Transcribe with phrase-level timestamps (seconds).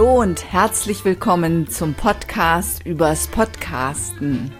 [0.00, 4.50] Hallo und herzlich willkommen zum Podcast übers Podcasten.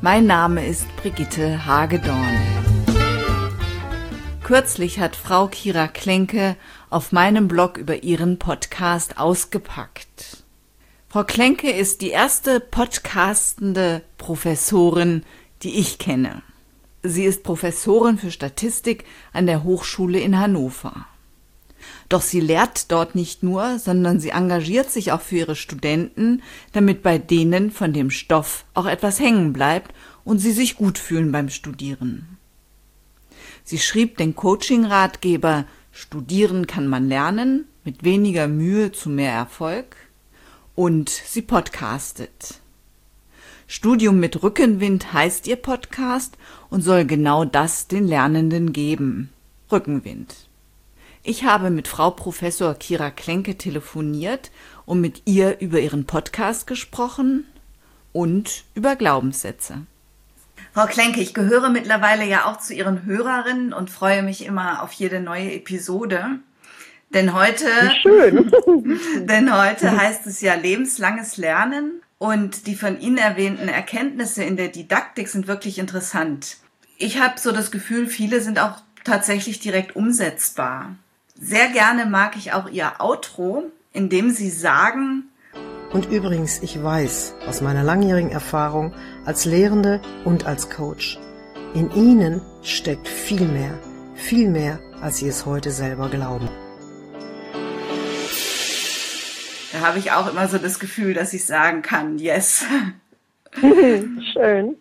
[0.00, 2.36] Mein Name ist Brigitte Hagedorn.
[4.42, 6.56] Kürzlich hat Frau Kira Klenke
[6.90, 10.42] auf meinem Blog über ihren Podcast ausgepackt.
[11.08, 15.22] Frau Klenke ist die erste podcastende Professorin,
[15.62, 16.42] die ich kenne.
[17.04, 21.06] Sie ist Professorin für Statistik an der Hochschule in Hannover.
[22.10, 26.42] Doch sie lehrt dort nicht nur, sondern sie engagiert sich auch für ihre Studenten,
[26.72, 31.30] damit bei denen von dem Stoff auch etwas hängen bleibt und sie sich gut fühlen
[31.30, 32.36] beim Studieren.
[33.62, 39.96] Sie schrieb den Coaching-Ratgeber Studieren kann man lernen, mit weniger Mühe zu mehr Erfolg
[40.74, 42.60] und sie podcastet.
[43.68, 46.36] Studium mit Rückenwind heißt ihr Podcast
[46.70, 49.30] und soll genau das den Lernenden geben.
[49.70, 50.49] Rückenwind.
[51.22, 54.50] Ich habe mit Frau Professor Kira Klenke telefoniert
[54.86, 57.46] und mit ihr über ihren Podcast gesprochen
[58.12, 59.82] und über Glaubenssätze.
[60.72, 64.92] Frau Klenke, ich gehöre mittlerweile ja auch zu Ihren Hörerinnen und freue mich immer auf
[64.92, 66.38] jede neue Episode.
[67.10, 67.66] Denn heute,
[68.02, 68.50] schön.
[69.26, 74.68] denn heute heißt es ja lebenslanges Lernen und die von Ihnen erwähnten Erkenntnisse in der
[74.68, 76.56] Didaktik sind wirklich interessant.
[76.96, 80.96] Ich habe so das Gefühl, viele sind auch tatsächlich direkt umsetzbar.
[81.42, 85.24] Sehr gerne mag ich auch Ihr Outro, in dem Sie sagen,
[85.90, 91.18] und übrigens, ich weiß aus meiner langjährigen Erfahrung als Lehrende und als Coach,
[91.74, 93.76] in Ihnen steckt viel mehr,
[94.14, 96.48] viel mehr, als Sie es heute selber glauben.
[99.72, 102.64] Da habe ich auch immer so das Gefühl, dass ich sagen kann, yes.
[103.60, 104.76] Schön.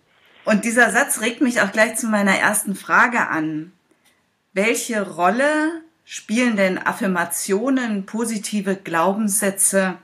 [0.45, 3.71] Und dieser Satz regt mich auch gleich zu meiner ersten Frage an.
[4.53, 9.99] Welche Rolle spielen denn Affirmationen, positive Glaubenssätze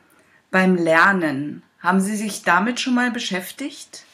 [0.51, 1.63] beim Lernen?
[1.79, 4.05] Haben Sie sich damit schon mal beschäftigt?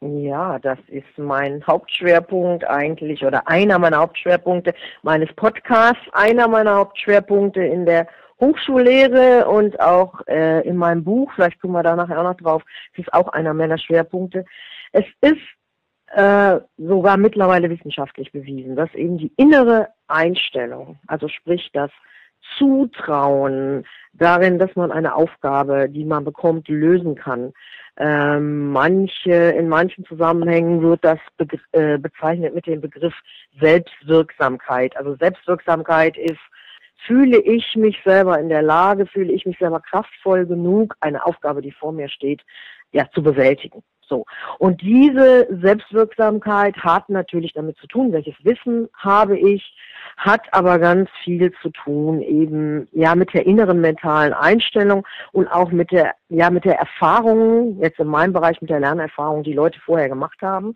[0.00, 7.62] Ja, das ist mein Hauptschwerpunkt eigentlich oder einer meiner Hauptschwerpunkte meines Podcasts, einer meiner Hauptschwerpunkte
[7.62, 8.06] in der
[8.40, 12.62] Hochschullehre und auch äh, in meinem Buch, vielleicht kommen wir da nachher auch noch drauf,
[12.94, 14.46] es ist auch einer meiner Schwerpunkte.
[14.92, 15.42] Es ist
[16.12, 21.90] äh, sogar mittlerweile wissenschaftlich bewiesen, dass eben die innere Einstellung, also sprich das
[22.58, 27.52] Zutrauen darin, dass man eine Aufgabe, die man bekommt, lösen kann.
[27.98, 33.14] Ähm, manche, in manchen Zusammenhängen wird das be äh, bezeichnet mit dem Begriff
[33.58, 34.96] Selbstwirksamkeit.
[34.96, 36.40] Also Selbstwirksamkeit ist,
[37.06, 41.62] fühle ich mich selber in der Lage, fühle ich mich selber kraftvoll genug, eine Aufgabe,
[41.62, 42.42] die vor mir steht,
[42.92, 43.82] ja, zu bewältigen.
[44.08, 44.24] So.
[44.58, 49.74] Und diese Selbstwirksamkeit hat natürlich damit zu tun, welches Wissen habe ich,
[50.16, 55.70] hat aber ganz viel zu tun eben, ja, mit der inneren mentalen Einstellung und auch
[55.70, 59.80] mit der, ja, mit der Erfahrung, jetzt in meinem Bereich mit der Lernerfahrung, die Leute
[59.80, 60.72] vorher gemacht haben,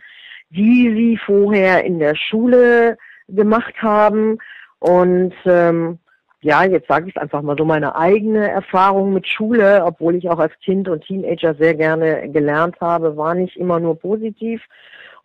[0.50, 2.98] die sie vorher in der Schule
[3.28, 4.38] gemacht haben
[4.80, 5.98] und, ähm,
[6.42, 10.28] ja, jetzt sage ich es einfach mal so, meine eigene Erfahrung mit Schule, obwohl ich
[10.30, 14.62] auch als Kind und Teenager sehr gerne gelernt habe, war nicht immer nur positiv.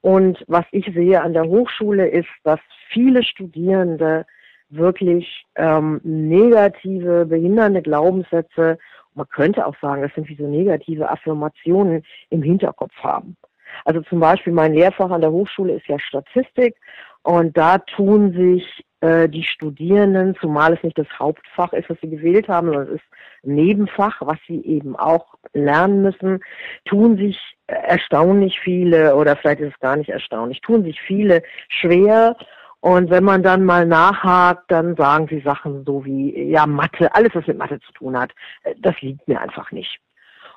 [0.02, 2.59] Und was ich sehe an der Hochschule ist, dass
[2.90, 4.26] viele Studierende
[4.70, 8.78] wirklich ähm, negative, behindernde Glaubenssätze,
[9.14, 13.38] man könnte auch sagen, das sind wie so negative Affirmationen im Hinterkopf haben.
[13.86, 16.76] Also zum Beispiel mein Lehrfach an der Hochschule ist ja Statistik
[17.25, 22.09] und da tun sich äh, die Studierenden, zumal es nicht das Hauptfach ist, was sie
[22.09, 23.03] gewählt haben, sondern es ist
[23.44, 26.40] ein Nebenfach, was sie eben auch lernen müssen,
[26.85, 32.38] tun sich erstaunlich viele, oder vielleicht ist es gar nicht erstaunlich, tun sich viele schwer.
[32.80, 37.34] Und wenn man dann mal nachhakt, dann sagen sie Sachen so wie, ja, Mathe, alles,
[37.34, 38.34] was mit Mathe zu tun hat,
[38.66, 40.00] äh, das liegt mir einfach nicht.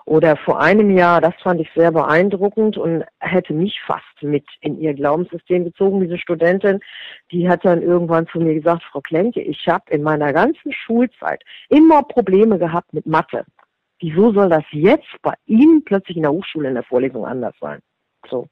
[0.09, 4.81] Oder vor einem Jahr, das fand ich sehr beeindruckend und hätte mich fast mit in
[4.81, 6.81] ihr Glaubenssystem gezogen, diese Studentin.
[7.31, 11.43] Die hat dann irgendwann zu mir gesagt, Frau Klenke, ich habe in meiner ganzen Schulzeit
[11.69, 13.45] immer Probleme gehabt mit Mathe.
[14.01, 17.81] Wieso soll das jetzt bei Ihnen plötzlich in der Hochschule in der Vorlesung anders sein?
[18.31, 18.49] So.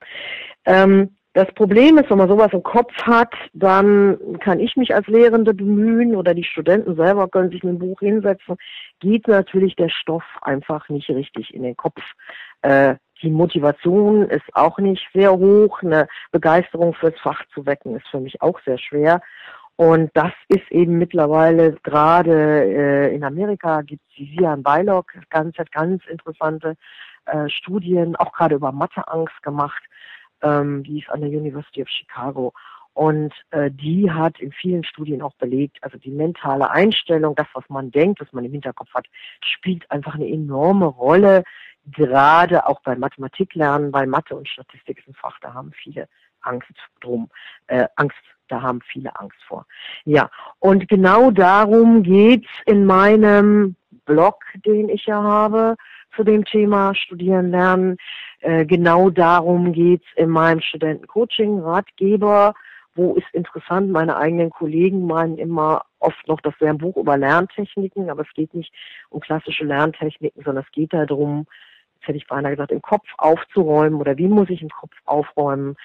[0.66, 5.06] Ähm, das Problem ist, wenn man sowas im Kopf hat, dann kann ich mich als
[5.06, 8.56] Lehrende bemühen oder die Studenten selber können sich mit dem Buch hinsetzen,
[9.00, 12.00] geht natürlich der Stoff einfach nicht richtig in den Kopf.
[12.62, 15.82] Äh, die Motivation ist auch nicht sehr hoch.
[15.82, 19.20] Eine Begeisterung fürs Fach zu wecken ist für mich auch sehr schwer.
[19.76, 25.54] Und das ist eben mittlerweile gerade äh, in Amerika gibt es die Sian Beilock, ganz,
[25.70, 26.76] ganz interessante
[27.26, 29.82] äh, Studien, auch gerade über Matheangst gemacht
[30.42, 32.52] ähm, die ist an der University of Chicago.
[32.94, 37.64] Und äh, die hat in vielen Studien auch belegt, also die mentale Einstellung, das, was
[37.68, 39.06] man denkt, was man im Hinterkopf hat,
[39.42, 41.44] spielt einfach eine enorme Rolle,
[41.84, 46.08] gerade auch beim Mathematiklernen, weil Mathe und Statistik ist ein Fach, da haben viele
[46.40, 47.28] Angst drum,
[47.66, 48.16] äh, Angst,
[48.48, 49.66] da haben viele Angst vor.
[50.04, 55.76] Ja, und genau darum geht's in meinem Blog, den ich ja habe,
[56.14, 57.98] zu dem Thema Studieren, Lernen.
[58.40, 62.54] Äh, genau darum geht's in meinem Studentencoaching, Ratgeber,
[62.94, 67.16] wo ist interessant, meine eigenen Kollegen meinen immer oft noch, das wäre ein Buch über
[67.18, 68.72] Lerntechniken, aber es geht nicht
[69.10, 71.46] um klassische Lerntechniken, sondern es geht darum,
[71.96, 75.76] jetzt hätte ich beinahe gesagt, im Kopf aufzuräumen oder wie muss ich im Kopf aufräumen,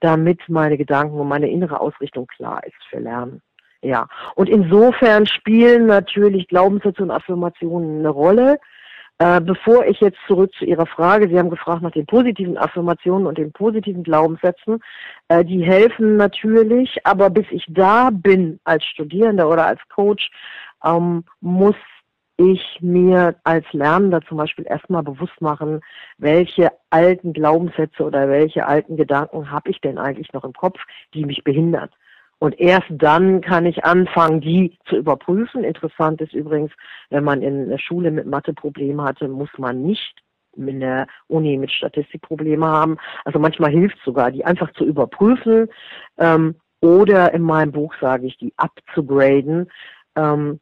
[0.00, 3.42] damit meine Gedanken und meine innere Ausrichtung klar ist für Lernen.
[3.82, 8.58] Ja, und insofern spielen natürlich Glaubenssätze und Affirmationen eine Rolle.
[9.18, 13.26] Äh, bevor ich jetzt zurück zu Ihrer Frage, Sie haben gefragt nach den positiven Affirmationen
[13.26, 14.80] und den positiven Glaubenssätzen.
[15.28, 20.30] Äh, die helfen natürlich, aber bis ich da bin als Studierender oder als Coach,
[20.84, 21.76] ähm, muss
[22.38, 25.80] ich mir als Lernender zum Beispiel erstmal bewusst machen,
[26.16, 30.80] welche alten Glaubenssätze oder welche alten Gedanken habe ich denn eigentlich noch im Kopf,
[31.12, 31.90] die mich behindern.
[32.40, 35.62] Und erst dann kann ich anfangen, die zu überprüfen.
[35.62, 36.72] Interessant ist übrigens,
[37.10, 40.22] wenn man in der Schule mit Mathe Probleme hatte, muss man nicht
[40.56, 42.96] in der Uni mit Statistikprobleme haben.
[43.26, 45.68] Also manchmal hilft sogar, die einfach zu überprüfen.
[46.16, 49.70] Ähm, oder in meinem Buch sage ich, die abzugraden.
[50.16, 50.60] Ähm,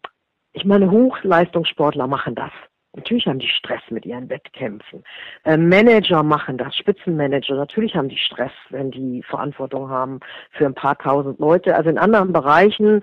[0.53, 2.51] ich meine, Hochleistungssportler machen das.
[2.99, 5.05] Natürlich haben die Stress mit ihren Wettkämpfen.
[5.45, 10.19] Äh, Manager machen das, Spitzenmanager, natürlich haben die Stress, wenn die Verantwortung haben
[10.51, 11.77] für ein paar tausend Leute.
[11.77, 13.03] Also in anderen Bereichen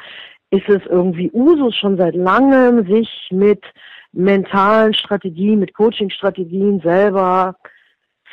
[0.49, 3.63] ist es irgendwie Usus schon seit langem, sich mit
[4.11, 7.55] mentalen Strategien, mit Coaching-Strategien selber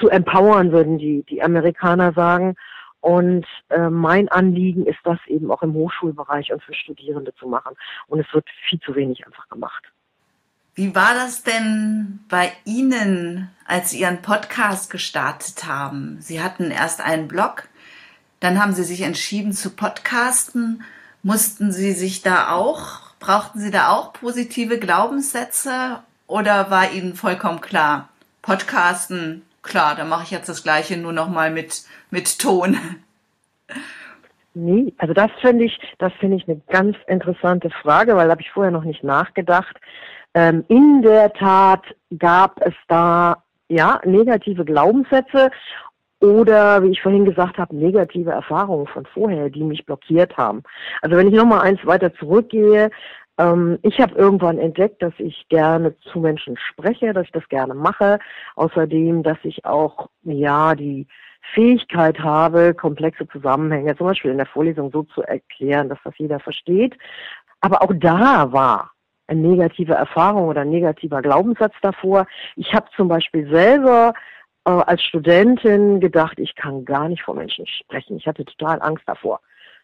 [0.01, 2.57] zu empowern, würden die, die Amerikaner sagen.
[2.99, 7.77] Und äh, mein Anliegen ist das eben auch im Hochschulbereich und für Studierende zu machen.
[8.09, 9.92] Und es wird viel zu wenig einfach gemacht.
[10.75, 16.17] Wie war das denn bei Ihnen, als Sie Ihren Podcast gestartet haben?
[16.21, 17.69] Sie hatten erst einen Blog,
[18.41, 20.83] dann haben Sie sich entschieden zu podcasten.
[21.23, 27.61] Mussten Sie sich da auch, brauchten Sie da auch positive Glaubenssätze oder war Ihnen vollkommen
[27.61, 28.09] klar,
[28.41, 32.79] podcasten, klar, dann mache ich jetzt das Gleiche nur noch mal mit, mit Ton?
[34.55, 38.43] Nee, also das finde ich, das finde ich eine ganz interessante Frage, weil da habe
[38.43, 39.77] ich vorher noch nicht nachgedacht.
[40.35, 41.83] Ähm, in der Tat
[42.19, 45.51] gab es da ja negative Glaubenssätze
[46.21, 50.63] oder, wie ich vorhin gesagt habe, negative Erfahrungen von vorher, die mich blockiert haben.
[51.01, 52.91] Also wenn ich nochmal eins weiter zurückgehe,
[53.39, 57.75] ähm, ich habe irgendwann entdeckt, dass ich gerne zu Menschen spreche, dass ich das gerne
[57.75, 58.19] mache.
[58.55, 61.07] Außerdem, dass ich auch, ja, die
[61.55, 66.39] Fähigkeit habe, komplexe Zusammenhänge, zum Beispiel in der Vorlesung so zu erklären, dass das jeder
[66.39, 66.97] versteht.
[67.61, 68.92] Aber auch da war
[69.27, 72.27] eine negative Erfahrung oder ein negativer Glaubenssatz davor.
[72.57, 74.15] Ich habe zum Beispiel selber
[74.65, 78.17] äh, als Studentin gedacht, ich kann gar nicht vor Menschen sprechen.
[78.17, 79.41] Ich hatte total Angst davor.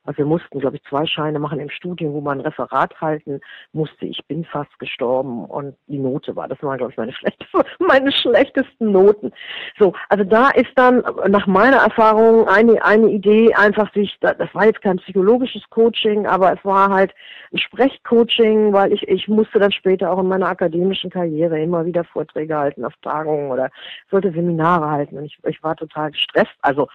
[0.09, 3.43] Also wir mussten, glaube ich, zwei Scheine machen im Studium, wo man ein Referat halten
[3.75, 4.07] musste.
[4.07, 7.45] Ich bin fast gestorben und die Note war, das waren, glaube ich, meine, schlechte,
[7.79, 9.33] meine schlechtesten Noten.
[9.79, 14.65] So, also da ist dann nach meiner Erfahrung eine, eine Idee einfach sich, das war
[14.65, 17.13] jetzt kein psychologisches Coaching, aber es war halt
[17.53, 22.05] ein Sprechcoaching, weil ich, ich musste dann später auch in meiner akademischen Karriere immer wieder
[22.05, 23.69] Vorträge halten auf Tagungen oder
[24.11, 26.57] sollte Seminare halten und ich, ich war total gestresst.
[26.63, 26.89] Also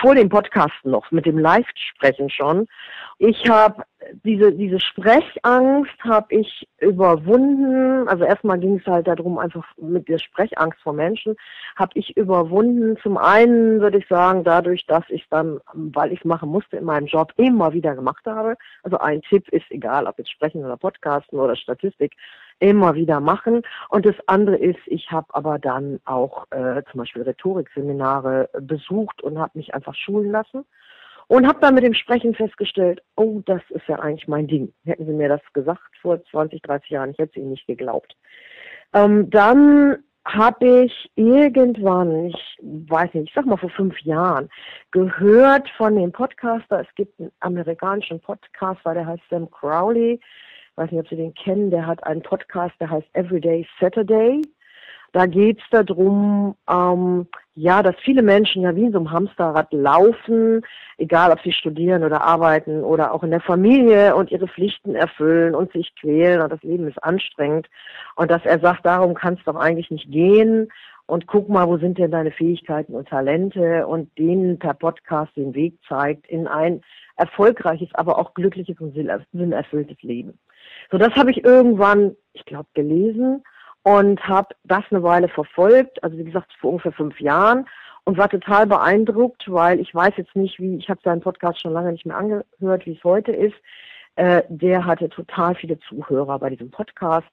[0.00, 2.66] vor dem Podcast noch, mit dem Live-Sprechen schon.
[3.18, 3.82] Ich habe
[4.24, 8.08] diese, diese Sprechangst habe ich überwunden.
[8.08, 11.36] Also erstmal ging es halt darum, einfach mit der Sprechangst vor Menschen,
[11.76, 12.96] habe ich überwunden.
[13.02, 17.06] Zum einen würde ich sagen, dadurch, dass ich dann, weil ich machen musste in meinem
[17.06, 18.56] Job, immer wieder gemacht habe.
[18.82, 22.14] Also ein Tipp ist, egal ob jetzt Sprechen oder Podcasten oder Statistik,
[22.60, 23.62] immer wieder machen.
[23.88, 29.38] Und das andere ist, ich habe aber dann auch äh, zum Beispiel Rhetorikseminare besucht und
[29.38, 30.64] habe mich einfach schulen lassen
[31.26, 34.72] und habe dann mit dem Sprechen festgestellt, oh, das ist ja eigentlich mein Ding.
[34.84, 38.16] Hätten Sie mir das gesagt vor 20, 30 Jahren, ich hätte es Ihnen nicht geglaubt.
[38.92, 44.48] Ähm, dann habe ich irgendwann, ich weiß nicht, ich sag mal vor fünf Jahren,
[44.90, 50.20] gehört von dem Podcaster, es gibt einen amerikanischen Podcaster, der heißt Sam Crowley,
[50.76, 54.42] weiß nicht, ob Sie den kennen, der hat einen Podcast, der heißt Everyday Saturday.
[55.12, 60.62] Da geht's darum, ähm, ja, dass viele Menschen ja wie in so einem Hamsterrad laufen,
[60.98, 65.56] egal ob sie studieren oder arbeiten oder auch in der Familie und ihre Pflichten erfüllen
[65.56, 67.68] und sich quälen und das Leben ist anstrengend.
[68.14, 70.68] Und dass er sagt, darum kann es doch eigentlich nicht gehen.
[71.06, 75.54] und guck mal, wo sind denn deine Fähigkeiten und Talente und denen per Podcast den
[75.54, 76.82] Weg zeigt in ein
[77.16, 80.38] erfolgreiches, aber auch glückliches und sinnerfülltes Leben.
[80.90, 83.42] So, das habe ich irgendwann, ich glaube, gelesen
[83.82, 87.66] und habe das eine Weile verfolgt, also wie gesagt vor ungefähr fünf Jahren
[88.04, 91.72] und war total beeindruckt, weil ich weiß jetzt nicht, wie, ich habe seinen Podcast schon
[91.72, 93.56] lange nicht mehr angehört, wie es heute ist.
[94.16, 97.28] Äh, der hatte total viele Zuhörer bei diesem Podcast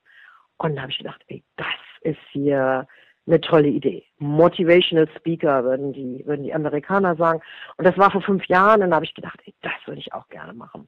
[0.58, 1.68] und da habe ich gedacht, ey, das
[2.02, 2.88] ist hier
[3.26, 4.06] eine tolle Idee.
[4.20, 7.42] Motivational Speaker würden die, würden die Amerikaner sagen.
[7.78, 10.14] Und das war vor fünf Jahren und da habe ich gedacht, ey, das würde ich
[10.14, 10.88] auch gerne machen.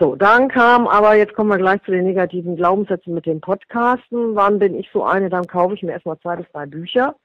[0.00, 4.34] So, dann kam aber, jetzt kommen wir gleich zu den negativen Glaubenssätzen mit dem Podcasten.
[4.34, 5.28] Wann bin ich so eine?
[5.28, 7.16] Dann kaufe ich mir erstmal zwei bis drei Bücher.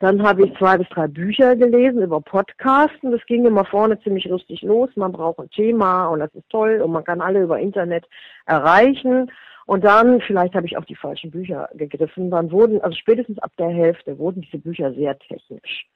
[0.00, 3.12] Dann habe ich zwei bis drei Bücher gelesen über Podcasten.
[3.12, 4.88] Das ging immer vorne ziemlich lustig los.
[4.96, 8.06] Man braucht ein Thema und das ist toll und man kann alle über Internet
[8.46, 9.30] erreichen.
[9.66, 13.52] Und dann, vielleicht habe ich auch die falschen Bücher gegriffen, dann wurden, also spätestens ab
[13.58, 15.86] der Hälfte wurden diese Bücher sehr technisch.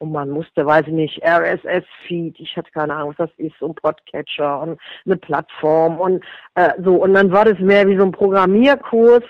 [0.00, 3.68] Und man musste, weiß ich nicht, RSS-Feed, ich hatte keine Ahnung, was das ist, so
[3.68, 6.94] ein Podcatcher und eine Plattform und äh, so.
[6.94, 9.22] Und dann war das mehr wie so ein Programmierkurs.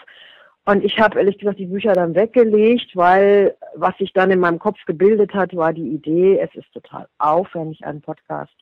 [0.66, 4.60] Und ich habe ehrlich gesagt die Bücher dann weggelegt, weil was sich dann in meinem
[4.60, 8.54] Kopf gebildet hat, war die Idee, es ist total aufwendig, einen Podcast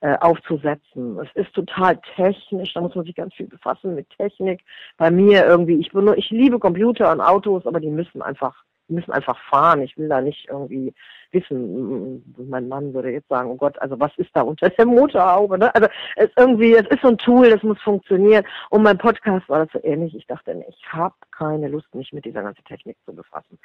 [0.00, 1.18] äh, aufzusetzen.
[1.18, 4.60] Es ist total technisch, da muss man sich ganz viel befassen mit Technik.
[4.96, 8.54] Bei mir irgendwie, ich, benutze, ich liebe Computer und Autos, aber die müssen einfach
[8.88, 9.82] müssen einfach fahren.
[9.82, 10.94] Ich will da nicht irgendwie
[11.30, 15.58] wissen, mein Mann würde jetzt sagen, oh Gott, also was ist da unter der Motorhaube?
[15.58, 15.74] Ne?
[15.74, 18.44] Also es irgendwie, es ist so ein Tool, das muss funktionieren.
[18.70, 20.14] Und mein Podcast war das so ähnlich.
[20.14, 23.58] Ich dachte, ich habe keine Lust, mich mit dieser ganzen Technik zu befassen.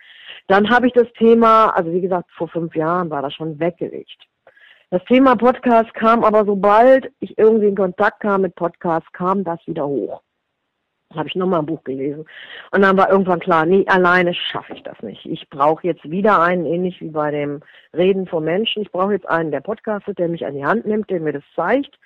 [0.48, 4.28] Dann habe ich das Thema, also wie gesagt, vor fünf Jahren war das schon weggelegt.
[4.90, 9.60] Das Thema Podcast kam aber sobald ich irgendwie in Kontakt kam mit Podcasts, kam das
[9.66, 10.22] wieder hoch
[11.16, 12.26] habe ich nochmal ein Buch gelesen.
[12.72, 15.26] Und dann war irgendwann klar, nee, alleine schaffe ich das nicht.
[15.26, 17.62] Ich brauche jetzt wieder einen, ähnlich wie bei dem
[17.96, 18.82] Reden von Menschen.
[18.82, 21.44] Ich brauche jetzt einen, der podcastet, der mich an die Hand nimmt, der mir das
[21.56, 21.98] zeigt.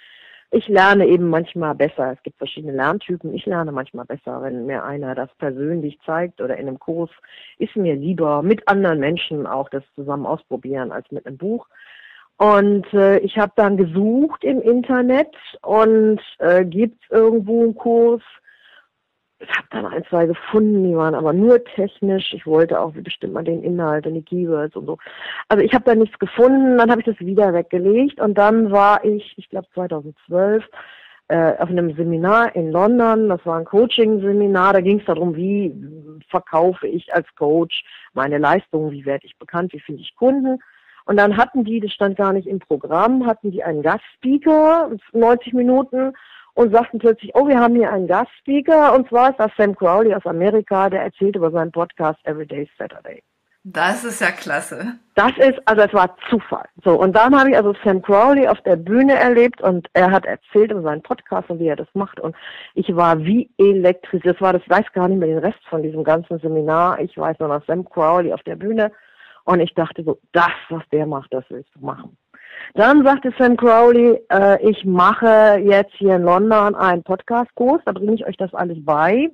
[0.50, 2.14] Ich lerne eben manchmal besser.
[2.14, 3.34] Es gibt verschiedene Lerntypen.
[3.34, 7.10] Ich lerne manchmal besser, wenn mir einer das persönlich zeigt oder in einem Kurs.
[7.58, 11.68] Ist mir lieber mit anderen Menschen auch das zusammen ausprobieren als mit einem Buch.
[12.38, 18.22] Und äh, ich habe dann gesucht im Internet und äh, gibt es irgendwo einen Kurs,
[19.40, 22.34] ich habe dann ein, zwei gefunden, die waren aber nur technisch.
[22.34, 24.98] Ich wollte auch, bestimmt man den Inhalt und die Keywords und so.
[25.48, 29.04] Also ich habe da nichts gefunden, dann habe ich das wieder weggelegt und dann war
[29.06, 30.64] ich, ich glaube 2012,
[31.30, 33.30] äh, auf einem Seminar in London.
[33.30, 34.74] Das war ein Coaching-Seminar.
[34.74, 35.76] Da ging es darum, wie
[36.30, 40.60] verkaufe ich als Coach meine Leistungen, wie werde ich bekannt, wie finde ich Kunden.
[41.06, 45.54] Und dann hatten die, das stand gar nicht im Programm, hatten die einen Gastspeaker, 90
[45.54, 46.14] Minuten
[46.58, 50.14] und sagten plötzlich, oh, wir haben hier einen Gastspeaker und zwar ist das Sam Crowley
[50.16, 53.22] aus Amerika, der erzählt über seinen Podcast Everyday Saturday.
[53.64, 54.96] Das ist ja klasse.
[55.14, 56.68] Das ist, also es war Zufall.
[56.84, 60.26] So, und dann habe ich also Sam Crowley auf der Bühne erlebt und er hat
[60.26, 62.36] erzählt über seinen Podcast und wie er das macht und
[62.74, 64.36] ich war wie elektrisiert.
[64.36, 67.00] Das war, das weiß gar nicht mehr den Rest von diesem ganzen Seminar.
[67.02, 68.92] Ich weiß nur noch Sam Crowley auf der Bühne
[69.44, 72.18] und ich dachte so, das, was der macht, das willst du machen.
[72.74, 78.14] Dann sagte Sam Crowley, äh, ich mache jetzt hier in London einen Podcast-Kurs, da bringe
[78.14, 79.30] ich euch das alles bei.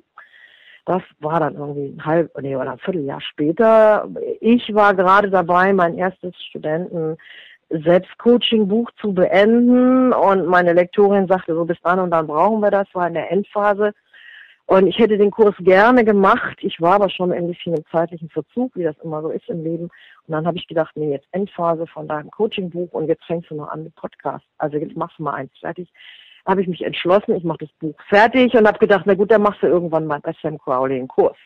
[0.85, 4.07] Das war dann irgendwie ein halb, nee, oder ein Vierteljahr später.
[4.41, 7.17] Ich war gerade dabei, mein erstes Studenten
[7.69, 12.87] Selbstcoaching-Buch zu beenden und meine Lektorin sagte so bis dann und dann brauchen wir das,
[12.93, 13.93] war in der Endphase.
[14.65, 16.57] Und ich hätte den Kurs gerne gemacht.
[16.61, 19.63] Ich war aber schon ein bisschen im zeitlichen Verzug, wie das immer so ist im
[19.63, 19.83] Leben.
[19.83, 19.91] Und
[20.31, 23.69] dann habe ich gedacht, nee, jetzt Endphase von deinem Coachingbuch und jetzt fängst du noch
[23.69, 24.45] an mit Podcast.
[24.57, 25.91] Also jetzt machst du mal eins fertig.
[26.45, 29.41] Habe ich mich entschlossen, ich mache das Buch fertig und habe gedacht, na gut, dann
[29.41, 31.37] machst du irgendwann mal bei Sam Crowley einen Kurs.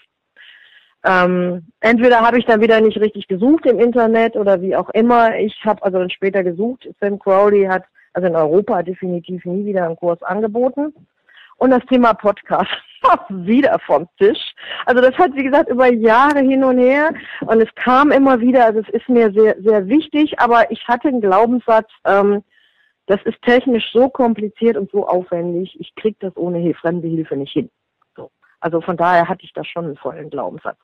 [1.04, 5.38] Ähm, entweder habe ich dann wieder nicht richtig gesucht im Internet oder wie auch immer.
[5.38, 6.88] Ich habe also dann später gesucht.
[7.00, 7.84] Sam Crowley hat
[8.14, 10.94] also in Europa definitiv nie wieder einen Kurs angeboten.
[11.58, 12.70] Und das Thema Podcast
[13.30, 14.54] wieder vom Tisch.
[14.86, 18.66] Also das hat, wie gesagt, über Jahre hin und her und es kam immer wieder,
[18.66, 22.44] also es ist mir sehr, sehr wichtig, aber ich hatte einen Glaubenssatz, ähm,
[23.08, 27.54] das ist technisch so kompliziert und so aufwendig, ich krieg das ohne fremde Hilfe nicht
[27.54, 27.70] hin.
[28.16, 28.30] So.
[28.60, 30.78] Also von daher hatte ich da schon einen vollen Glaubenssatz.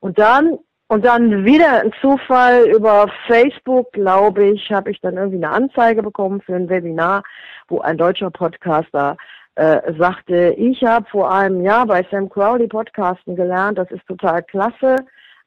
[0.00, 5.44] Und dann und dann wieder ein Zufall über Facebook, glaube ich, habe ich dann irgendwie
[5.44, 7.22] eine Anzeige bekommen für ein Webinar,
[7.68, 9.16] wo ein deutscher Podcaster
[9.56, 14.42] äh, sagte, ich habe vor einem Jahr bei Sam Crowley Podcasten gelernt, das ist total
[14.42, 14.96] klasse.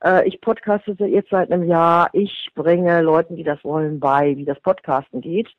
[0.03, 4.45] Äh, ich podcaste jetzt seit einem Jahr, ich bringe Leuten, die das wollen, bei, wie
[4.45, 5.49] das Podcasten geht.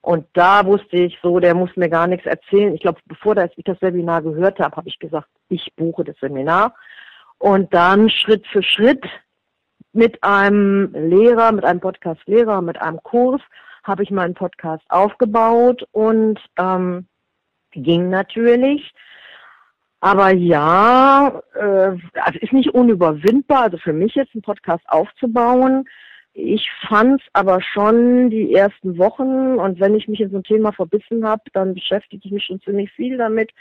[0.00, 2.74] Und da wusste ich so, der muss mir gar nichts erzählen.
[2.74, 6.74] Ich glaube, bevor ich das Webinar gehört habe, habe ich gesagt, ich buche das Seminar.
[7.38, 9.04] Und dann Schritt für Schritt
[9.92, 13.40] mit einem Lehrer, mit einem Podcast-Lehrer, mit einem Kurs
[13.84, 17.06] habe ich meinen Podcast aufgebaut und ähm,
[17.74, 18.94] ging natürlich.
[20.00, 25.88] Aber ja, äh, also ist nicht unüberwindbar, also für mich jetzt einen Podcast aufzubauen.
[26.34, 30.42] Ich fand es aber schon die ersten Wochen und wenn ich mich in so ein
[30.42, 33.52] Thema verbissen habe, dann beschäftige ich mich schon ziemlich viel damit.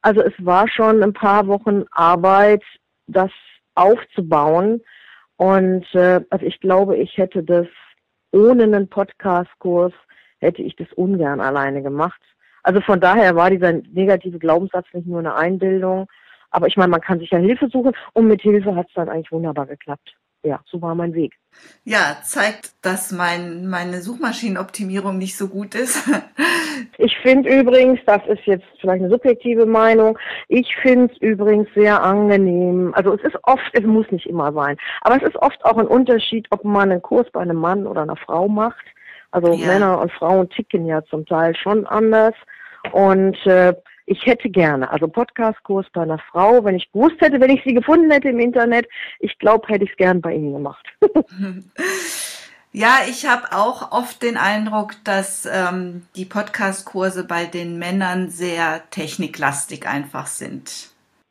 [0.00, 2.64] Also es war schon ein paar Wochen Arbeit,
[3.06, 3.30] das
[3.74, 4.80] aufzubauen.
[5.36, 7.66] Und äh, also ich glaube, ich hätte das
[8.32, 9.92] ohne einen Podcast-Kurs,
[10.38, 12.20] hätte ich das ungern alleine gemacht.
[12.62, 16.08] Also von daher war dieser negative Glaubenssatz nicht nur eine Einbildung,
[16.50, 19.08] aber ich meine, man kann sich ja Hilfe suchen und mit Hilfe hat es dann
[19.08, 20.14] eigentlich wunderbar geklappt.
[20.44, 21.38] Ja, so war mein Weg.
[21.84, 26.02] Ja, zeigt, dass mein, meine Suchmaschinenoptimierung nicht so gut ist.
[26.98, 32.02] ich finde übrigens, das ist jetzt vielleicht eine subjektive Meinung, ich finde es übrigens sehr
[32.02, 32.92] angenehm.
[32.94, 35.86] Also es ist oft, es muss nicht immer sein, aber es ist oft auch ein
[35.86, 38.84] Unterschied, ob man einen Kurs bei einem Mann oder einer Frau macht.
[39.32, 39.66] Also ja.
[39.66, 42.34] Männer und Frauen ticken ja zum Teil schon anders.
[42.92, 43.74] Und äh,
[44.06, 47.74] ich hätte gerne, also Podcast-Kurs bei einer Frau, wenn ich gewusst hätte, wenn ich sie
[47.74, 48.86] gefunden hätte im Internet,
[49.20, 50.86] ich glaube, hätte ich es gern bei Ihnen gemacht.
[52.74, 58.88] Ja, ich habe auch oft den Eindruck, dass ähm, die Podcast-Kurse bei den Männern sehr
[58.88, 60.88] techniklastig einfach sind.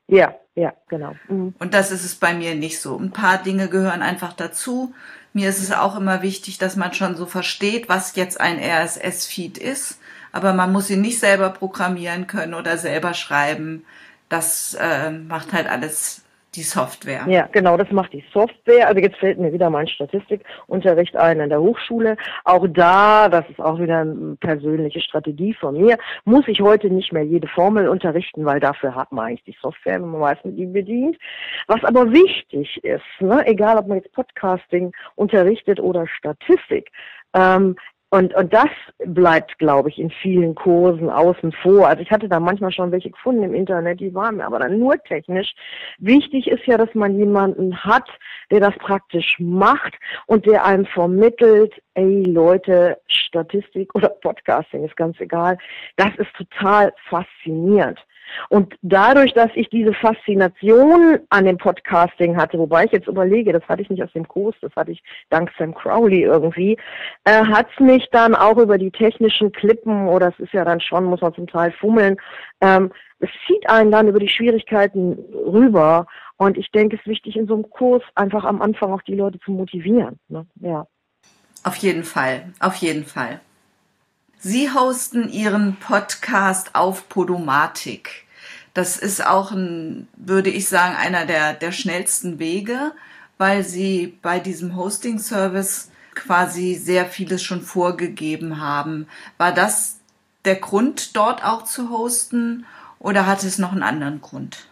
[0.08, 1.16] Ja, ja, genau.
[1.30, 1.56] Mhm.
[1.58, 2.96] Und das ist es bei mir nicht so.
[2.96, 4.94] Ein paar Dinge gehören einfach dazu.
[5.34, 9.58] Mir ist es auch immer wichtig, dass man schon so versteht, was jetzt ein RSS-Feed
[9.58, 9.98] ist
[10.32, 13.86] aber man muss ihn nicht selber programmieren können oder selber schreiben.
[14.30, 16.22] Das äh, macht halt alles
[16.56, 17.26] die Software.
[17.30, 18.88] Ja, genau, das macht die Software.
[18.88, 22.18] Also jetzt fällt mir wieder mein Statistikunterricht ein in der Hochschule.
[22.44, 27.14] Auch da, das ist auch wieder eine persönliche Strategie von mir, muss ich heute nicht
[27.14, 30.52] mehr jede Formel unterrichten, weil dafür hat man eigentlich die Software, wenn man weiß, wie
[30.52, 31.18] die bedient.
[31.68, 36.92] Was aber wichtig ist, ne, egal ob man jetzt Podcasting unterrichtet oder Statistik,
[37.34, 37.76] ähm,
[38.14, 38.68] und, und das
[39.06, 41.88] bleibt, glaube ich, in vielen Kursen außen vor.
[41.88, 44.80] Also ich hatte da manchmal schon welche gefunden im Internet, die waren mir aber dann
[44.80, 45.54] nur technisch.
[45.98, 48.10] Wichtig ist ja, dass man jemanden hat,
[48.52, 49.94] der das praktisch macht
[50.26, 55.58] und der einem vermittelt, ey Leute, Statistik oder Podcasting ist ganz egal.
[55.96, 57.98] Das ist total faszinierend.
[58.50, 63.68] Und dadurch, dass ich diese Faszination an dem Podcasting hatte, wobei ich jetzt überlege, das
[63.68, 66.78] hatte ich nicht aus dem Kurs, das hatte ich dank Sam Crowley irgendwie,
[67.26, 70.82] äh, hat es mich dann auch über die technischen Klippen, oder es ist ja dann
[70.82, 72.18] schon, muss man zum Teil fummeln,
[72.62, 76.08] ähm, es zieht einen dann über die Schwierigkeiten rüber.
[76.38, 79.14] Und ich denke, es ist wichtig, in so einem Kurs einfach am Anfang auch die
[79.14, 80.20] Leute zu motivieren.
[80.28, 80.48] Ne?
[80.60, 80.88] Ja.
[81.64, 83.40] Auf jeden Fall, auf jeden Fall.
[84.44, 88.26] Sie hosten Ihren Podcast auf Podomatik.
[88.74, 92.92] Das ist auch ein, würde ich sagen, einer der, der schnellsten Wege,
[93.38, 99.06] weil Sie bei diesem Hosting-Service quasi sehr vieles schon vorgegeben haben.
[99.38, 99.98] War das
[100.44, 102.66] der Grund, dort auch zu hosten
[102.98, 104.71] oder hat es noch einen anderen Grund?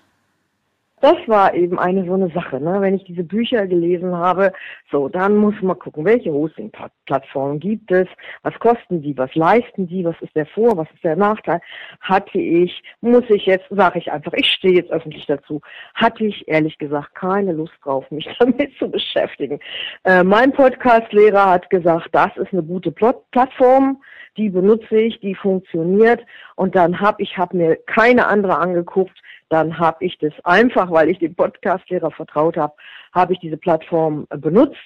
[1.01, 2.59] Das war eben eine so eine Sache.
[2.59, 2.81] Ne?
[2.81, 4.51] Wenn ich diese Bücher gelesen habe,
[4.91, 8.07] so, dann muss man gucken, welche Hosting-Plattformen gibt es,
[8.43, 11.61] was kosten die, was leisten die, was ist der Vor-, was ist der Nachteil.
[12.01, 15.61] Hatte ich, muss ich jetzt, sage ich einfach, ich stehe jetzt öffentlich dazu,
[15.93, 19.59] hatte ich ehrlich gesagt keine Lust drauf, mich damit zu beschäftigen.
[20.03, 24.01] Äh, mein Podcast-Lehrer hat gesagt, das ist eine gute Plattform,
[24.39, 26.21] die benutze ich, die funktioniert
[26.55, 29.17] und dann habe ich hab mir keine andere angeguckt,
[29.49, 32.73] dann habe ich das einfach, weil ich dem Podcastlehrer vertraut habe,
[33.13, 34.77] habe ich diese Plattform äh, benutzt.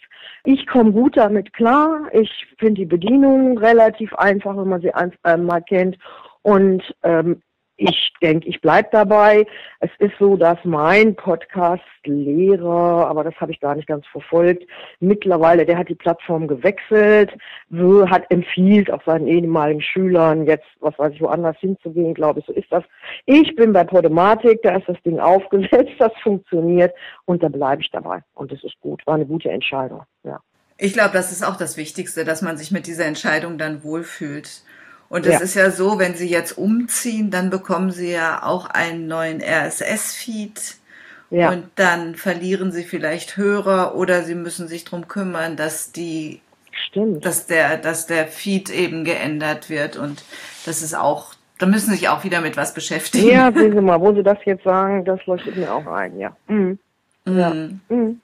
[0.44, 2.10] Ich komme gut damit klar.
[2.13, 5.98] Ich finde die Bedienung relativ einfach, wenn man sie einmal kennt.
[6.42, 7.42] Und ähm,
[7.78, 9.46] ich denke, ich bleibe dabei.
[9.80, 14.64] Es ist so, dass mein Podcast-Lehrer, aber das habe ich gar nicht ganz verfolgt,
[15.00, 17.32] mittlerweile, der hat die Plattform gewechselt,
[17.72, 22.54] hat empfiehlt auch seinen ehemaligen Schülern jetzt, was weiß ich, woanders hinzugehen, glaube ich, so
[22.54, 22.84] ist das.
[23.26, 26.94] Ich bin bei Podomatik, da ist das Ding aufgesetzt, das funktioniert
[27.26, 28.24] und da bleibe ich dabei.
[28.36, 30.40] Und das ist gut, war eine gute Entscheidung, ja.
[30.78, 34.64] Ich glaube, das ist auch das Wichtigste, dass man sich mit dieser Entscheidung dann wohlfühlt.
[35.13, 35.39] Und es ja.
[35.41, 40.78] ist ja so, wenn Sie jetzt umziehen, dann bekommen Sie ja auch einen neuen RSS-Feed.
[41.30, 41.52] Ja.
[41.52, 47.23] Und dann verlieren Sie vielleicht Hörer oder Sie müssen sich darum kümmern, dass die Stimmt.
[47.23, 49.97] dass der, dass der Feed eben geändert wird.
[49.97, 50.26] Und
[50.65, 53.30] das ist auch, da müssen Sie sich auch wieder mit was beschäftigen.
[53.30, 56.36] Ja, sehen Sie mal, wo Sie das jetzt sagen, das leuchtet mir auch ein, ja.
[56.47, 56.80] Mhm.
[57.26, 57.54] ja.
[57.88, 58.19] Mhm.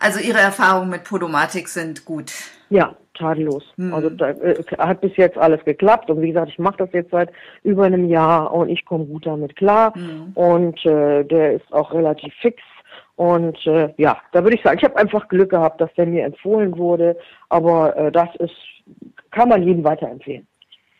[0.00, 2.32] Also Ihre Erfahrungen mit Podomatik sind gut.
[2.68, 3.64] Ja, tadellos.
[3.76, 3.94] Mhm.
[3.94, 7.10] Also da äh, hat bis jetzt alles geklappt und wie gesagt, ich mache das jetzt
[7.10, 7.30] seit
[7.62, 10.32] über einem Jahr und ich komme gut damit klar mhm.
[10.34, 12.62] und äh, der ist auch relativ fix
[13.16, 16.24] Und äh, ja, da würde ich sagen, ich habe einfach Glück gehabt, dass der mir
[16.24, 17.16] empfohlen wurde.
[17.48, 18.56] Aber äh, das ist,
[19.30, 20.46] kann man jedem weiterempfehlen.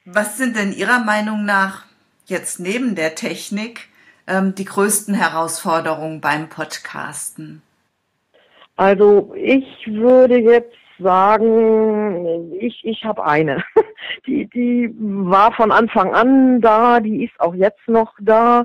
[0.05, 1.87] Was sind denn Ihrer Meinung nach
[2.27, 3.89] jetzt neben der Technik
[4.27, 7.63] ähm, die größten Herausforderungen beim Podcasten?
[8.77, 13.63] Also ich würde jetzt sagen, ich, ich habe eine.
[14.27, 18.65] Die, die war von Anfang an da, die ist auch jetzt noch da.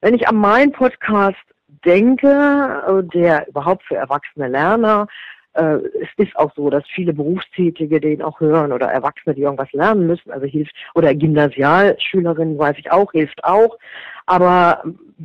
[0.00, 1.36] Wenn ich an meinen Podcast
[1.84, 5.06] denke, der überhaupt für erwachsene Lerner,
[5.54, 9.72] äh, es ist auch so, dass viele Berufstätige den auch hören oder Erwachsene, die irgendwas
[9.72, 13.78] lernen müssen, also hilft, oder Gymnasialschülerinnen, weiß ich auch, hilft auch.
[14.26, 14.82] Aber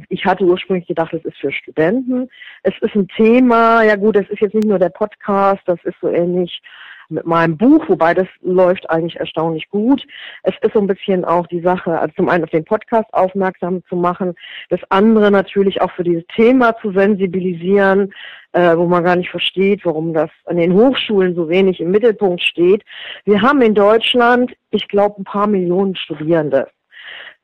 [0.10, 2.30] ich hatte ursprünglich gedacht, es ist für Studenten.
[2.64, 5.96] Es ist ein Thema, ja gut, es ist jetzt nicht nur der Podcast, das ist
[6.02, 6.62] so ähnlich
[7.10, 10.06] mit meinem Buch, wobei das läuft eigentlich erstaunlich gut.
[10.44, 13.84] Es ist so ein bisschen auch die Sache, also zum einen auf den Podcast aufmerksam
[13.90, 14.36] zu machen,
[14.70, 18.14] das andere natürlich auch für dieses Thema zu sensibilisieren,
[18.54, 22.42] äh, wo man gar nicht versteht, warum das an den Hochschulen so wenig im Mittelpunkt
[22.42, 22.84] steht.
[23.26, 26.68] Wir haben in Deutschland, ich glaube, ein paar Millionen Studierende.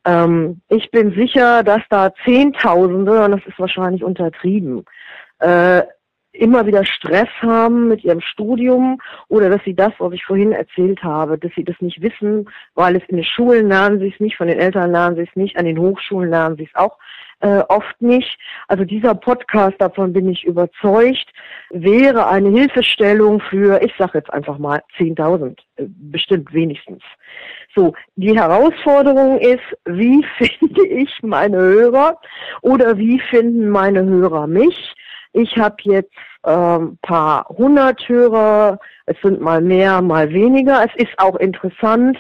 [0.06, 4.86] Ähm, ich bin sicher, dass da Zehntausende, und das ist wahrscheinlich untertrieben,
[5.40, 5.82] äh,
[6.38, 11.04] immer wieder Stress haben mit ihrem Studium oder dass sie das, was ich vorhin erzählt
[11.04, 14.38] habe, dass sie das nicht wissen, weil es in den Schulen lernen sie es nicht,
[14.38, 16.98] von den Eltern lernen sie es nicht, an den Hochschulen lernen sie es auch
[17.42, 18.38] äh, oft nicht.
[18.68, 21.28] Also dieser Podcast, davon bin ich überzeugt,
[21.70, 27.04] wäre eine Hilfestellung für, ich sage jetzt einfach mal 10.000, äh, bestimmt wenigstens.
[27.76, 32.20] So, die Herausforderung ist, wie finde ich meine Hörer
[32.62, 34.96] oder wie finden meine Hörer mich?
[35.36, 36.14] Ich habe jetzt
[36.46, 40.86] ähm, paar hundert Hörer, es sind mal mehr, mal weniger.
[40.86, 42.18] Es ist auch interessant.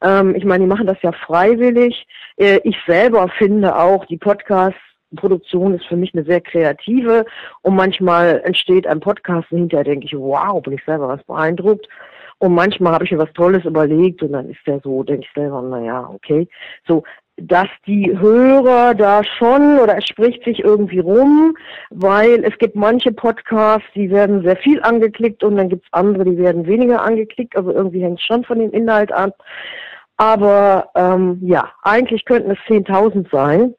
[0.00, 2.06] Ähm, ich meine, die machen das ja freiwillig.
[2.38, 4.78] Äh, ich selber finde auch, die Podcast
[5.14, 7.26] Produktion ist für mich eine sehr kreative
[7.60, 11.86] und manchmal entsteht ein Podcast und hinterher denke ich, wow, bin ich selber was beeindruckt.
[12.38, 15.32] Und manchmal habe ich mir was Tolles überlegt und dann ist der so, denke ich
[15.34, 16.48] selber, naja, okay.
[16.88, 17.04] So,
[17.36, 21.56] dass die Hörer da schon oder es spricht sich irgendwie rum,
[21.90, 26.38] weil es gibt manche Podcasts, die werden sehr viel angeklickt und dann gibt's andere, die
[26.38, 27.56] werden weniger angeklickt.
[27.56, 29.36] Also irgendwie hängt es schon von dem Inhalt ab.
[30.16, 33.74] Aber ähm, ja, eigentlich könnten es 10.000 sein.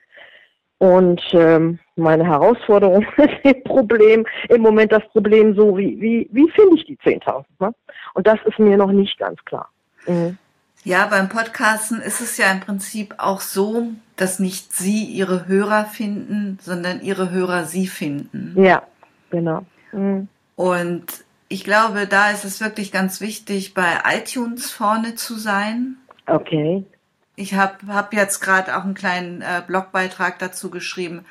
[0.78, 6.50] Und ähm, meine Herausforderung ist das Problem, im Moment das Problem so, wie, wie, wie
[6.52, 7.46] finde ich die 10.000?
[7.60, 7.74] Ne?
[8.14, 9.70] Und das ist mir noch nicht ganz klar.
[10.06, 10.38] Mhm.
[10.86, 15.86] Ja, beim Podcasten ist es ja im Prinzip auch so, dass nicht Sie Ihre Hörer
[15.86, 18.54] finden, sondern Ihre Hörer Sie finden.
[18.56, 18.84] Ja,
[19.32, 19.66] genau.
[19.92, 20.28] Mhm.
[20.56, 21.06] Und
[21.48, 25.98] ich glaube, da ist es wirklich ganz wichtig, bei iTunes vorne zu sein.
[26.28, 26.86] Okay.
[27.36, 31.26] Ich habe hab jetzt gerade auch einen kleinen äh, Blogbeitrag dazu geschrieben,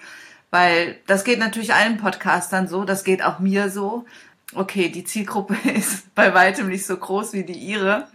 [0.50, 4.04] weil das geht natürlich allen Podcastern so, das geht auch mir so.
[4.52, 8.08] Okay, die Zielgruppe ist bei weitem nicht so groß wie die ihre.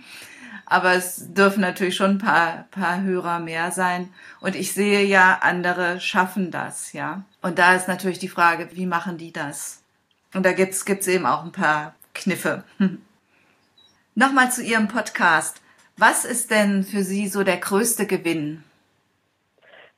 [0.70, 4.14] Aber es dürfen natürlich schon ein paar, paar Hörer mehr sein.
[4.40, 7.24] Und ich sehe ja, andere schaffen das, ja.
[7.42, 9.82] Und da ist natürlich die Frage, wie machen die das?
[10.36, 12.64] Und da gibt's gibt's eben auch ein paar Kniffe.
[14.16, 15.60] Nochmal zu Ihrem Podcast.
[15.98, 18.64] Was ist denn für Sie so der größte Gewinn?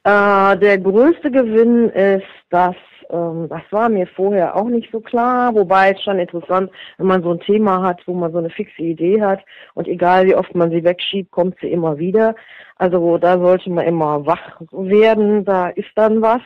[0.04, 2.76] Äh, der größte Gewinn ist, dass
[3.12, 7.24] ähm, das war mir vorher auch nicht so klar, wobei es schon interessant, wenn man
[7.24, 9.39] so ein Thema hat, wo man so eine fixe Idee hat
[9.74, 12.36] und egal wie oft man sie wegschiebt, kommt sie immer wieder.
[12.78, 16.41] Also da sollte man immer wach werden, da ist dann was.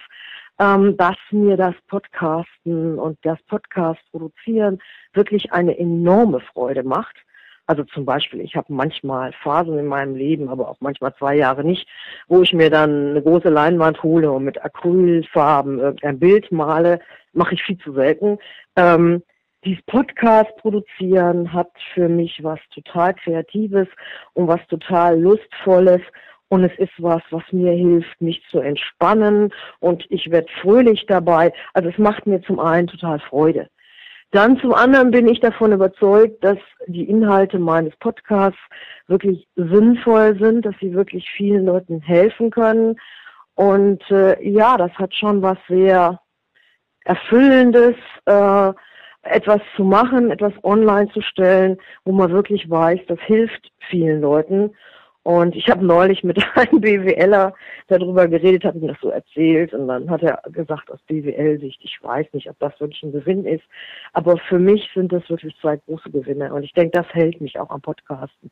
[0.57, 4.79] Ähm, dass mir das Podcasten und das Podcast produzieren
[5.11, 7.24] wirklich eine enorme Freude macht.
[7.67, 11.63] Also zum Beispiel, ich habe manchmal Phasen in meinem Leben, aber auch manchmal zwei Jahre
[11.63, 11.87] nicht,
[12.27, 16.99] wo ich mir dann eine große Leinwand hole und mit Acrylfarben irgendein Bild male.
[17.33, 18.37] Mache ich viel zu selten.
[18.75, 19.23] Ähm,
[19.65, 23.87] dieses Podcast produzieren hat für mich was total Kreatives
[24.33, 26.01] und was total Lustvolles.
[26.49, 29.51] Und es ist was, was mir hilft, mich zu entspannen.
[29.79, 31.51] Und ich werde fröhlich dabei.
[31.73, 33.67] Also es macht mir zum einen total Freude.
[34.35, 38.59] Dann zum anderen bin ich davon überzeugt, dass die Inhalte meines Podcasts
[39.07, 42.99] wirklich sinnvoll sind, dass sie wirklich vielen Leuten helfen können.
[43.53, 46.19] Und äh, ja, das hat schon was sehr
[47.05, 47.95] Erfüllendes,
[48.25, 48.73] äh,
[49.21, 54.71] etwas zu machen, etwas online zu stellen, wo man wirklich weiß, das hilft vielen Leuten.
[55.25, 57.55] Und ich habe neulich mit einem BWLer
[57.87, 61.97] darüber geredet, habe ihm das so erzählt und dann hat er gesagt, aus BWL-Sicht, ich
[61.99, 63.63] weiß nicht, ob das wirklich ein Gewinn ist,
[64.13, 67.59] aber für mich sind das wirklich zwei große Gewinne und ich denke, das hält mich
[67.59, 68.51] auch am Podcasten.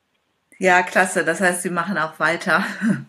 [0.58, 1.24] Ja, klasse.
[1.24, 2.64] Das heißt, Sie machen auch weiter.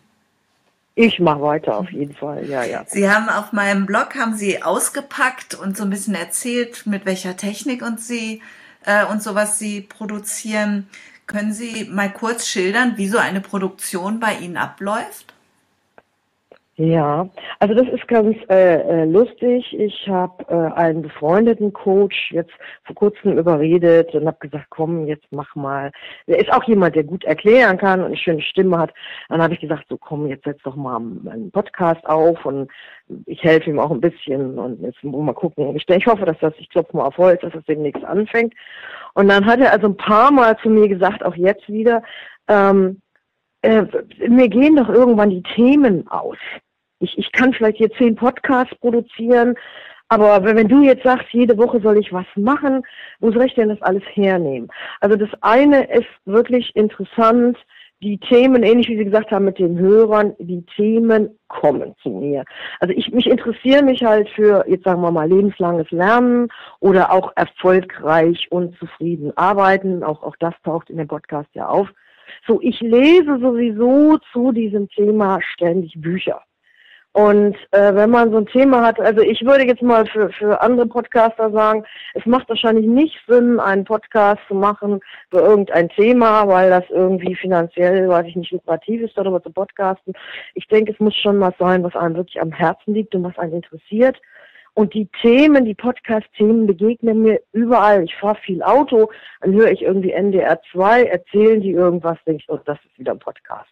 [0.97, 2.85] Ich mache weiter auf jeden Fall, ja, ja.
[2.87, 7.37] Sie haben auf meinem Blog haben Sie ausgepackt und so ein bisschen erzählt, mit welcher
[7.37, 8.41] Technik und Sie
[8.85, 10.89] äh, und sowas Sie produzieren.
[11.27, 15.34] Können Sie mal kurz schildern, wie so eine Produktion bei Ihnen abläuft?
[16.77, 17.29] Ja,
[17.61, 19.79] also das ist ganz äh, äh, lustig.
[19.79, 22.51] Ich habe äh, einen befreundeten Coach jetzt
[22.83, 25.93] vor kurzem überredet und habe gesagt, komm, jetzt mach mal.
[26.27, 28.93] Der ist auch jemand, der gut erklären kann und eine schöne Stimme hat.
[29.29, 32.69] Dann habe ich gesagt, so komm, jetzt setz doch mal einen Podcast auf und
[33.27, 35.77] ich helfe ihm auch ein bisschen und jetzt mal gucken.
[35.77, 38.53] Ich, ich hoffe, dass das, ich klopfe mal auf Holz, dass das demnächst anfängt.
[39.15, 42.03] Und dann hat er also ein paar Mal zu mir gesagt, auch jetzt wieder,
[42.49, 43.01] ähm,
[43.63, 43.85] äh,
[44.29, 46.37] mir gehen doch irgendwann die Themen aus.
[47.05, 49.55] Ich, ich kann vielleicht hier zehn Podcasts produzieren,
[50.09, 52.83] aber wenn du jetzt sagst, jede Woche soll ich was machen,
[53.21, 54.69] wo soll ich denn das alles hernehmen?
[55.01, 57.57] Also das eine ist wirklich interessant,
[58.03, 62.45] die Themen, ähnlich wie Sie gesagt haben mit den Hörern, die Themen kommen zu mir.
[62.81, 66.49] Also ich mich interessiere mich halt für, jetzt sagen wir mal, lebenslanges Lernen
[66.81, 70.05] oder auch erfolgreich und zufrieden arbeiten.
[70.05, 71.89] Auch, auch das taucht in dem Podcast ja auf.
[72.47, 76.43] So, ich lese sowieso zu diesem Thema ständig Bücher.
[77.15, 80.61] Und äh, wenn man so ein Thema hat, also ich würde jetzt mal für, für
[80.61, 84.99] andere Podcaster sagen, es macht wahrscheinlich nicht Sinn, einen Podcast zu machen
[85.31, 90.13] für irgendein Thema, weil das irgendwie finanziell, weiß ich nicht, lukrativ ist, darüber zu podcasten.
[90.55, 93.39] Ich denke, es muss schon was sein, was einem wirklich am Herzen liegt und was
[93.39, 94.21] einen interessiert.
[94.75, 98.03] Und die Themen, die Podcast-Themen begegnen mir überall.
[98.03, 99.09] Ich fahre viel Auto,
[99.41, 103.13] dann höre ich irgendwie NDR 2, erzählen die irgendwas, denke ich, oh, das ist wieder
[103.13, 103.71] ein Podcast.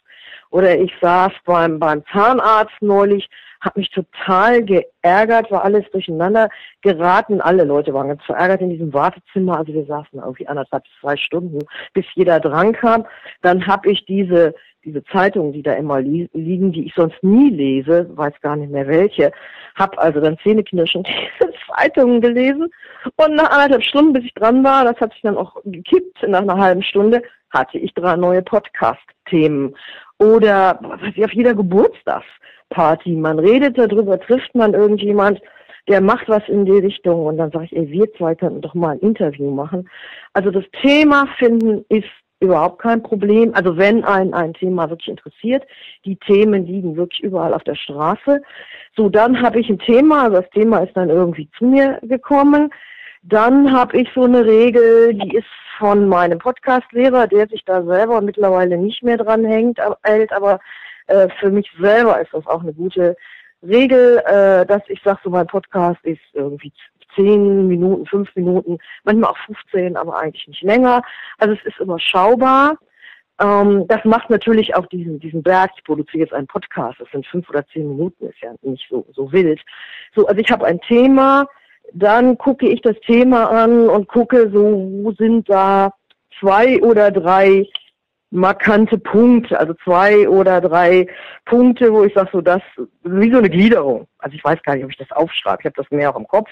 [0.52, 3.28] Oder ich saß beim, beim Zahnarzt neulich,
[3.62, 6.48] habe mich total geärgert, war alles durcheinander
[6.82, 7.40] geraten.
[7.40, 9.58] Alle Leute waren ganz verärgert in diesem Wartezimmer.
[9.58, 11.60] Also wir saßen irgendwie anderthalb, zwei Stunden,
[11.94, 13.06] bis jeder dran kam.
[13.40, 17.50] Dann habe ich diese diese Zeitungen, die da immer li liegen, die ich sonst nie
[17.50, 19.30] lese, weiß gar nicht mehr welche,
[19.76, 21.06] habe also dann zähneknirschend
[21.40, 22.68] diese Zeitungen gelesen
[23.16, 26.42] und nach anderthalb Stunden, bis ich dran war, das hat sich dann auch gekippt, nach
[26.42, 29.74] einer halben Stunde hatte ich drei neue Podcast-Themen
[30.18, 35.40] oder was ich auf jeder Geburtstagsparty, man redet darüber, trifft man irgendjemand,
[35.88, 38.74] der macht was in die Richtung und dann sage ich, ey, wir zwei könnten doch
[38.74, 39.88] mal ein Interview machen.
[40.32, 42.08] Also das Thema finden ist
[42.42, 43.52] überhaupt kein Problem.
[43.54, 45.64] Also wenn ein, ein Thema wirklich interessiert,
[46.04, 48.42] die Themen liegen wirklich überall auf der Straße.
[48.96, 52.70] So, dann habe ich ein Thema, also das Thema ist dann irgendwie zu mir gekommen.
[53.22, 55.46] Dann habe ich so eine Regel, die ist
[55.78, 60.60] von meinem Podcast-Lehrer, der sich da selber mittlerweile nicht mehr dran hängt, hält, aber
[61.06, 63.16] äh, für mich selber ist das auch eine gute
[63.62, 66.72] Regel, äh, dass ich sage, so mein Podcast ist irgendwie
[67.14, 71.02] zehn Minuten, fünf Minuten, manchmal auch 15, aber eigentlich nicht länger.
[71.38, 72.78] Also es ist überschaubar.
[73.40, 75.70] Ähm, das macht natürlich auch diesen, diesen Berg.
[75.76, 77.00] Ich produziere jetzt einen Podcast.
[77.00, 79.60] Das sind fünf oder zehn Minuten, ist ja nicht so, so wild.
[80.14, 81.46] So, also ich habe ein Thema,
[81.92, 85.92] dann gucke ich das Thema an und gucke so, wo sind da
[86.40, 87.66] zwei oder drei
[88.30, 91.06] markante Punkte, also zwei oder drei
[91.44, 92.62] Punkte, wo ich sage, so das,
[93.02, 94.08] wie so eine Gliederung.
[94.18, 96.26] Also ich weiß gar nicht, ob ich das aufschreibe, ich habe das mehr auch im
[96.26, 96.48] Kopf.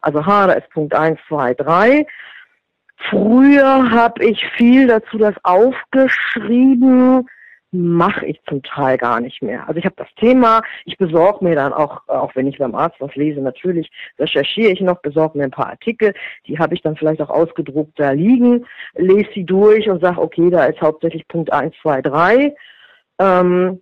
[0.00, 2.06] Also H, da ist Punkt eins, zwei, drei.
[3.08, 7.28] Früher habe ich viel dazu das aufgeschrieben,
[7.72, 9.68] mache ich zum Teil gar nicht mehr.
[9.68, 12.96] Also ich habe das Thema, ich besorge mir dann auch, auch wenn ich beim Arzt
[13.00, 16.12] was lese, natürlich recherchiere ich noch, besorge mir ein paar Artikel,
[16.46, 20.50] die habe ich dann vielleicht auch ausgedruckt da liegen, lese sie durch und sage, okay,
[20.50, 22.54] da ist hauptsächlich Punkt 1, 2, 3.
[23.20, 23.80] Ähm,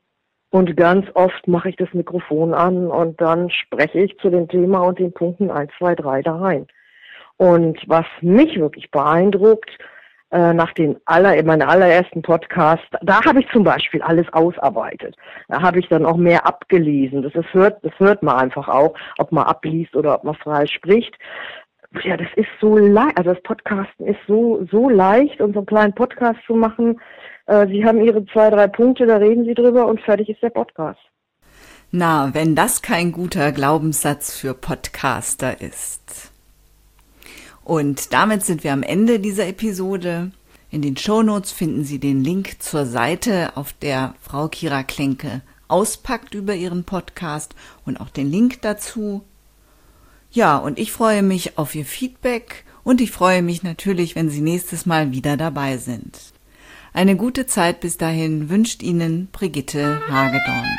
[0.50, 4.80] und ganz oft mache ich das Mikrofon an und dann spreche ich zu dem Thema
[4.80, 6.66] und den Punkten 1, 2, 3 da rein.
[7.36, 9.70] Und was mich wirklich beeindruckt,
[10.30, 15.16] äh, nach den aller, meinen allerersten Podcast, da habe ich zum Beispiel alles ausarbeitet.
[15.48, 17.22] Da habe ich dann auch mehr abgelesen.
[17.22, 20.66] Das, ist, hört, das hört man einfach auch, ob man abliest oder ob man frei
[20.66, 21.16] spricht.
[22.04, 25.66] Ja, das ist so leicht, also das Podcasten ist so, so leicht, und so einen
[25.66, 27.00] kleinen Podcast zu machen.
[27.46, 30.50] Äh, Sie haben Ihre zwei, drei Punkte, da reden Sie drüber und fertig ist der
[30.50, 31.00] Podcast.
[31.90, 36.30] Na, wenn das kein guter Glaubenssatz für Podcaster ist.
[37.68, 40.30] Und damit sind wir am Ende dieser Episode.
[40.70, 46.32] In den Shownotes finden Sie den Link zur Seite, auf der Frau Kira Klenke auspackt
[46.34, 47.54] über ihren Podcast
[47.84, 49.22] und auch den Link dazu.
[50.30, 54.40] Ja, und ich freue mich auf Ihr Feedback und ich freue mich natürlich, wenn Sie
[54.40, 56.18] nächstes Mal wieder dabei sind.
[56.94, 60.78] Eine gute Zeit bis dahin wünscht Ihnen Brigitte Hagedorn.